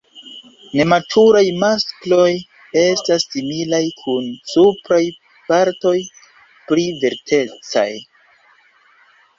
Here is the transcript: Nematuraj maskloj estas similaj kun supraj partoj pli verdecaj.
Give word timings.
Nematuraj 0.77 1.43
maskloj 1.63 2.31
estas 2.85 3.27
similaj 3.35 3.83
kun 4.01 4.33
supraj 4.55 5.03
partoj 5.53 5.97
pli 6.67 6.91
verdecaj. 7.07 7.89